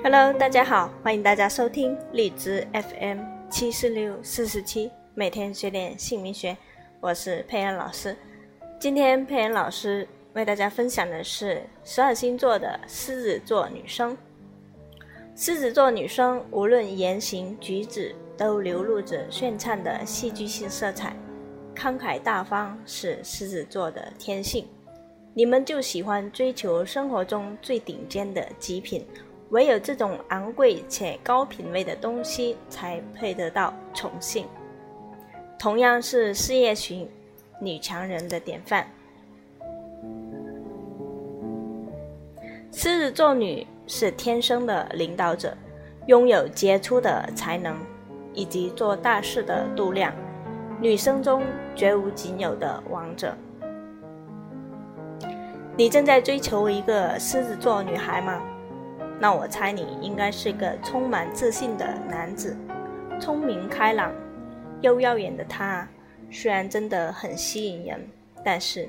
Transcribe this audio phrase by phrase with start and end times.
[0.00, 3.18] Hello，大家好，欢迎大家收听荔枝 FM
[3.50, 6.56] 七四六四十七，每天学点姓名学，
[7.00, 8.16] 我是佩恩老师。
[8.78, 14.16] 今天佩恩老师为大家分享的是十二星座的狮子座女生。
[15.34, 21.14] 狮子座女生无论言行举止都流露着炫灿的戏剧性色彩，
[21.74, 24.64] 慷慨大方是狮子座的天性。
[25.34, 29.04] 你们就喜欢追求生活中最顶尖的极品。
[29.50, 34.46] 唯有这种昂贵且高品位的东西，才配得到宠幸。
[35.58, 37.08] 同样是事业型
[37.60, 38.86] 女强人的典范。
[42.70, 45.56] 狮子座女是天生的领导者，
[46.06, 47.76] 拥有杰出的才能
[48.34, 50.12] 以及做大事的度量，
[50.80, 51.42] 女生中
[51.74, 53.34] 绝无仅有的王者。
[55.76, 58.40] 你正在追求一个狮子座女孩吗？
[59.20, 62.56] 那我猜你应该是个充满自信的男子，
[63.20, 64.12] 聪明开朗
[64.80, 65.88] 又耀眼的他，
[66.30, 68.00] 虽然真的很吸引人，
[68.44, 68.88] 但是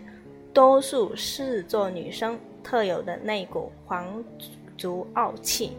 [0.53, 4.05] 多数狮子座女生特有的那股皇
[4.77, 5.75] 族傲气，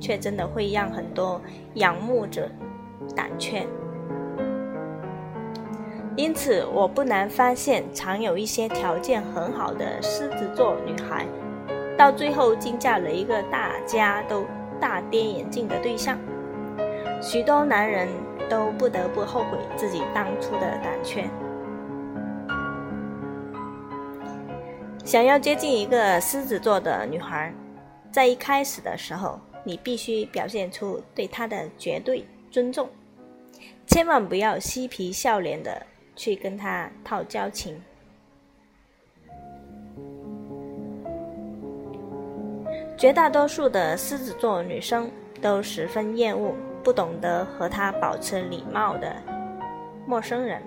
[0.00, 1.40] 却真的会让很多
[1.74, 2.50] 仰慕者
[3.14, 3.64] 胆怯。
[6.16, 11.26] 因此，我不难发现，常有一些条件很好的狮子座女孩。
[11.96, 14.44] 到最后，竟嫁了一个大家都
[14.80, 16.18] 大跌眼镜的对象，
[17.22, 18.08] 许多男人
[18.50, 21.24] 都不得不后悔自己当初的胆怯。
[25.04, 27.54] 想要接近一个狮子座的女孩，
[28.10, 32.88] 在一开始的时候，你必须表现出对她的绝对尊重，
[33.86, 37.80] 千万不要嬉皮笑脸的去跟她套交情。
[42.96, 45.10] 绝大多数的狮子座女生
[45.42, 49.16] 都十分厌恶不懂得和她保持礼貌的
[50.06, 50.62] 陌生人，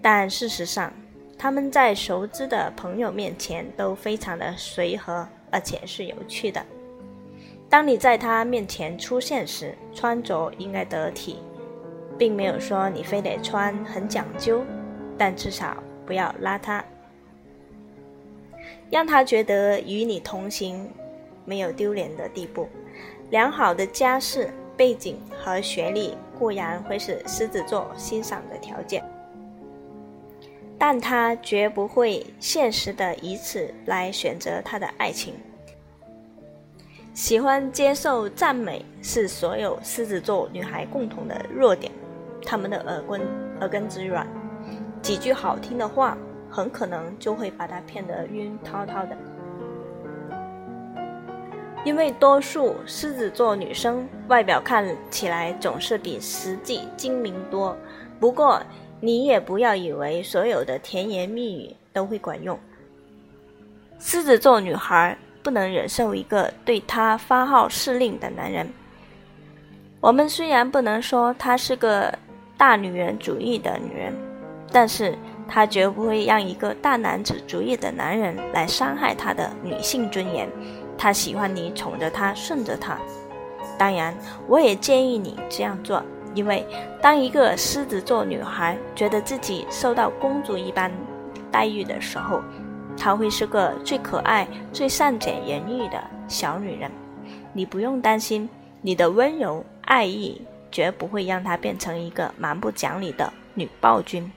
[0.00, 0.92] 但事实上，
[1.38, 6.64] 他们在熟知的朋友面前都非常的随和，而且是有趣的。
[7.68, 11.40] 当你在他面前出现时，穿着应该得体，
[12.16, 14.64] 并没有说你非得穿很讲究，
[15.18, 16.82] 但至少不要邋遢。
[18.90, 20.90] 让他觉得与你同行
[21.44, 22.68] 没有丢脸的地步。
[23.30, 29.02] 良好的家世背景和学历固然会是狮子座欣赏的条件，
[30.78, 35.34] 但他绝不会现实的以此来选择他的爱情。
[37.14, 41.90] 喜欢接受赞美是所有狮子座女孩共同的弱点，
[42.44, 43.20] 她们的耳根
[43.60, 44.26] 耳根子软，
[45.00, 46.16] 几句好听的话。
[46.56, 49.14] 很可能就会把他骗得晕滔滔的，
[51.84, 57.76] 因为多数狮子座女生外表看起来总是比实际精明多。
[58.18, 58.62] 不过，
[59.00, 62.58] 你也不要以为所有的甜言蜜语都会管用。
[63.98, 68.66] 狮子座女孩不能忍受一个对她发号施令的男人。
[70.00, 72.18] 我们虽然不能说她是个
[72.56, 74.14] 大女人主义的女人，
[74.72, 75.14] 但是。
[75.48, 80.48] 她绝不会让一个大男子主义的男人来伤害她的女性尊严。
[80.98, 82.98] 她喜欢你宠着她，顺着她。
[83.78, 84.16] 当然，
[84.48, 86.02] 我也建议你这样做，
[86.34, 86.66] 因为
[87.00, 90.90] 当一个狮子座女孩觉得自己受到公主一般
[91.50, 92.42] 待遇的时候，
[92.96, 96.90] 她会是个最可爱、最善解人意的小女人。
[97.52, 98.48] 你不用担心，
[98.80, 100.40] 你的温柔爱意
[100.72, 104.32] 绝不会让她变成一个蛮不讲理的女暴君。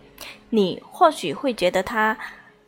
[0.50, 2.18] 你或许会觉得他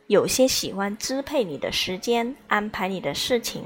[0.06, 3.64] 有些喜欢支配你的时间，安排你的事情。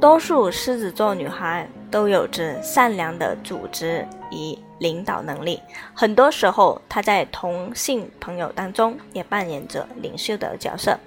[0.00, 5.60] 多数狮子座女孩都有着善良的组织与领导能力，
[5.94, 10.98] 很多时候她在同性朋友当中也扮演着领袖的角色。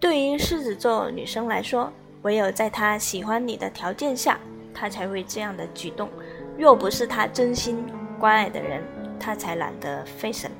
[0.00, 1.92] 对于狮子座女生来说，
[2.22, 4.40] 唯有在她喜欢你的条件下，
[4.72, 6.08] 她才会这样的举动。
[6.58, 7.84] 若不是他真心
[8.18, 8.82] 关爱的人，
[9.18, 10.50] 他才懒得费神。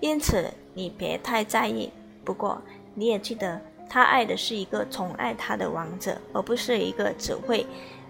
[0.00, 1.90] 因此，你别太在意。
[2.24, 2.60] 不过，
[2.94, 7.66] 你也记得，他爱的是一个宠爱他的王者，而不是一个只会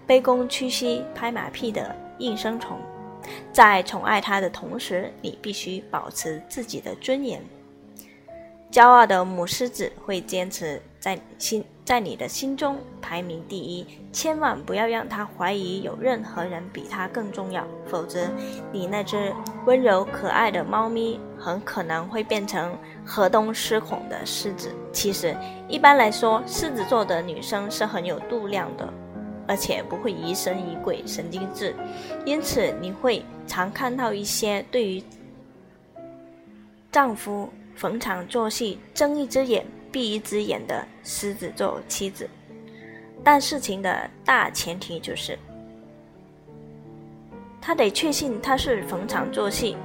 [0.07, 2.77] 卑躬屈膝、拍马屁的应声虫。
[3.51, 7.41] 在宠爱他的同时，你必须保持自己的尊严。
[8.73, 18.27] 骄傲的母狮子会坚持在心在你的心中排名第一，千万不要让他怀疑有任何人比他更重要，否则
[18.71, 19.31] 你那只
[19.67, 22.75] 温柔可爱的猫咪很可能会变成
[23.05, 24.71] 河东狮吼的狮子。
[24.91, 25.37] 其实，
[25.69, 28.91] 一般来说，狮子座的女生是很有度量的，
[29.47, 31.75] 而且不会疑神疑鬼、神经质，
[32.25, 35.03] 因此你会常看到一些对于
[36.91, 39.65] 丈夫逢场作戏、睁一只眼。
[39.91, 42.27] 闭一只眼的狮子座妻子，
[43.23, 45.37] 但事情的大前提就是，
[47.61, 49.77] 他得确信他是逢场作戏。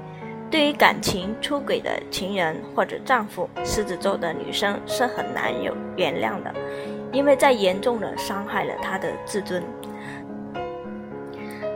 [0.51, 6.55] 对于感情出轨的情人或者丈夫，狮子座的女生是很难有原谅的，
[7.13, 9.63] 因为在严重的伤害了她的自尊。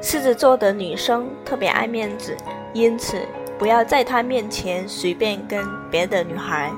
[0.01, 2.35] 狮子座的女生特别爱面子，
[2.73, 3.19] 因此
[3.59, 6.73] 不要在他面前随便跟别的女孩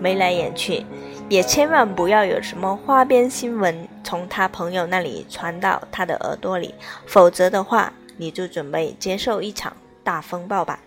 [0.00, 0.84] 眉来眼去。
[1.28, 6.74] 也千万不要有什么花边新闻从他朋友那里传到他的耳朵里，
[7.06, 10.80] 否则的话，你就准备接受一场大风暴吧。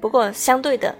[0.00, 0.92] 不过，相对的，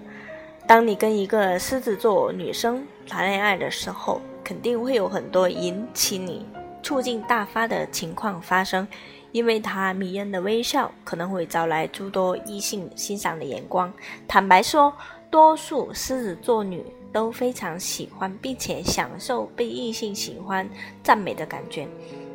[0.65, 6.45] 当你跟一个狮子座女生谈恋爱的时候，肯定会有很多引起你
[6.91, 8.85] 促进大发的情况发生。
[9.31, 13.89] 因为她迷人的微笑可能会招来诸多异性欣赏的眼光。
[14.27, 14.93] 坦白说，
[15.29, 16.83] 多数狮子座女
[17.13, 20.69] 都非常喜欢并且享受被异性喜欢、
[21.01, 21.87] 赞美的感觉。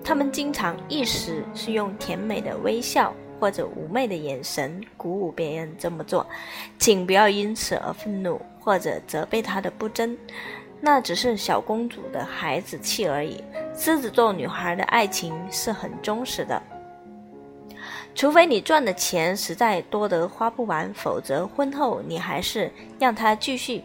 [0.03, 6.27] 她们经常一时是用甜美的微笑或者妩媚的眼神鼓舞别人这么做，
[6.79, 10.17] 请不要因此而愤怒或者责备她的不争，
[10.81, 13.45] 那只是小公主的孩子气而已。
[13.77, 16.61] 狮子座女孩的爱情是很忠实的。
[18.15, 23.85] 除非你赚的钱实在多得花不完，否则婚后你还是让他继续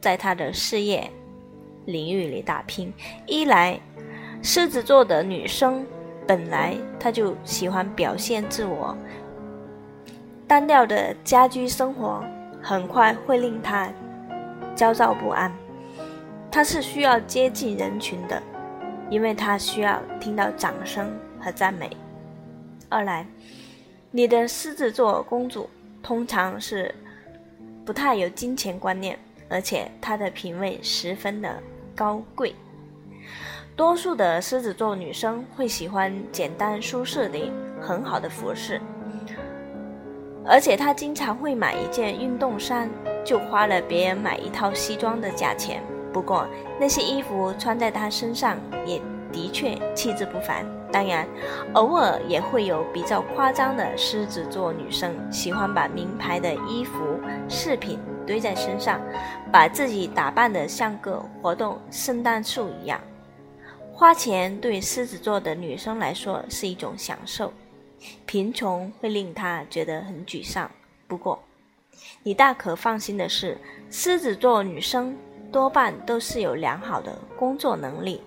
[0.00, 1.10] 在他的事业
[1.86, 2.92] 领域里打拼。
[3.26, 3.78] 一来，
[4.40, 5.84] 狮子座的女生
[6.28, 8.96] 本来她就喜欢表现自我，
[10.46, 12.24] 单调的家居生活
[12.62, 13.92] 很快会令她
[14.76, 15.52] 焦躁不安。
[16.52, 18.40] 她是需要接近人群的，
[19.12, 21.94] 因为她需要听到掌声和赞美。
[22.88, 23.26] 二来。
[24.14, 25.70] 你的狮子座公主
[26.02, 26.94] 通常是
[27.82, 29.18] 不太有金钱观念，
[29.48, 31.62] 而且她的品味十分的
[31.94, 32.54] 高贵。
[33.74, 37.38] 多数的狮子座女生会喜欢简单舒适的、
[37.80, 38.78] 很好的服饰，
[40.44, 42.90] 而且她经常会买一件运动衫
[43.24, 45.82] 就花了别人买一套西装的价钱。
[46.12, 46.46] 不过
[46.78, 49.00] 那些衣服穿在她身上也
[49.32, 50.64] 的确气质不凡。
[50.92, 51.26] 当然，
[51.72, 57.18] 偶尔也会有比较夸张的狮子座女生，喜欢把名牌的衣服、
[57.48, 59.00] 饰品堆在身上，
[59.50, 63.00] 把自己打扮得像个活动圣诞树一样。
[63.90, 67.50] 花钱对狮子座的女生来说是一种享受，
[68.26, 70.70] 贫穷会令她觉得很沮丧。
[71.08, 71.42] 不过，
[72.22, 73.56] 你大可放心的是，
[73.90, 75.16] 狮子座女生
[75.52, 78.22] 多半都是有良好的工作能力。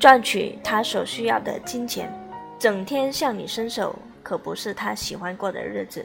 [0.00, 2.10] 赚取他所需要的金钱，
[2.58, 6.04] 整天向你伸手，可不是他喜欢过的日子。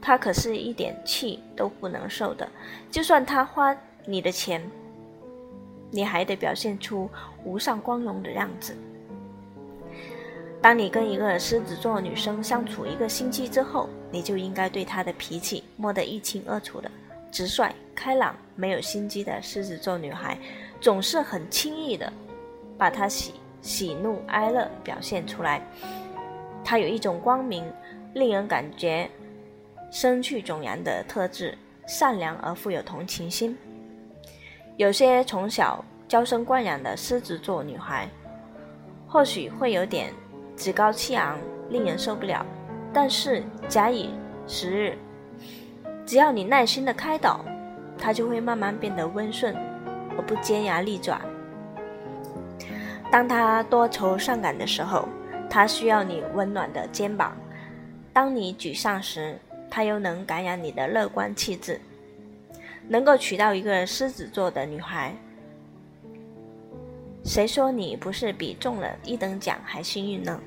[0.00, 2.48] 他可是一点气都不能受的。
[2.90, 3.76] 就算他花
[4.06, 4.62] 你的钱，
[5.90, 7.10] 你还得表现出
[7.44, 8.74] 无上光荣的样子。
[10.62, 16.90] 当你跟一个狮子座女生相处一个星期之后，你就应该对她的脾气摸得一清二楚的。
[17.30, 20.38] 直率、开朗、没有心机的狮子座女孩，
[20.80, 22.12] 总是很轻易的。
[22.78, 25.60] 把她喜喜怒哀乐表现出来，
[26.64, 27.62] 她有一种光明，
[28.14, 29.06] 令人感觉
[29.90, 31.56] 生趣种然的特质，
[31.86, 33.54] 善良而富有同情心。
[34.78, 38.08] 有些从小娇生惯养的狮子座女孩，
[39.06, 40.10] 或许会有点
[40.56, 42.46] 趾高气昂，令人受不了。
[42.94, 44.08] 但是假以
[44.46, 44.98] 时日，
[46.10, 47.44] 只要你耐心的开导，
[47.96, 49.54] 她就会慢慢变得温顺，
[50.16, 51.20] 而不尖牙利爪。
[53.12, 55.06] 当他多愁善感的时候，
[55.48, 57.30] 他需要你温暖的肩膀；
[58.12, 59.38] 当你沮丧时，
[59.70, 61.80] 他又能感染你的乐观气质。
[62.88, 65.14] 能够娶到一个狮子座的女孩，
[67.24, 70.40] 谁说你不是比中了一等奖还幸运呢？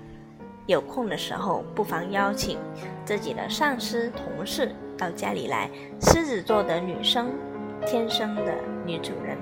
[0.67, 2.59] 有空的时候，不妨邀请
[3.05, 5.69] 自己的上司、同事到家里来。
[6.01, 7.31] 狮子座的女生，
[7.85, 9.37] 天生的女主人。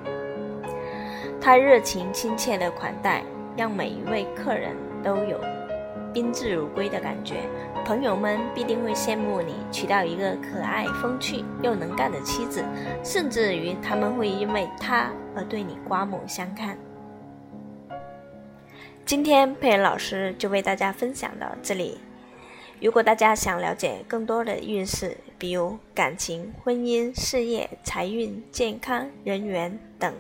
[1.40, 3.24] 他热情亲切的款待，
[3.58, 5.40] 让每一位客人都有
[6.14, 7.38] 宾至如归的感觉，
[7.84, 12.64] 朋友们必定会羡慕你娶到一个可爱、风趣又能干的妻子，
[13.04, 16.78] 甚至于他们会因为她而对你刮目相看。
[19.04, 21.98] 今天佩恩老师就为大家分享到这里。
[22.80, 30.14] 如果大家想了解更多的运势，比如感情、婚姻、事业、财运、健康、人缘等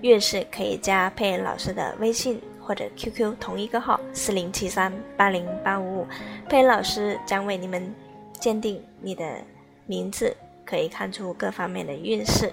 [0.00, 6.06] 运势，可以加佩恩老师的微信或者 QQ 同一个号四零七三八零八五五，
[6.48, 7.94] 佩恩老师将为你们
[8.32, 9.24] 鉴定你的
[9.86, 10.36] 名字，
[10.66, 12.52] 可以看出各方面的运势。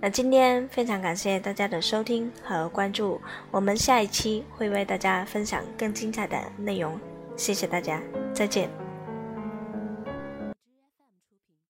[0.00, 6.96] 那今天非常感谢大家的收听和关注，我们下一期会为大家分享更精彩的内容，
[7.36, 8.00] 谢谢大家，
[8.32, 8.87] 再见。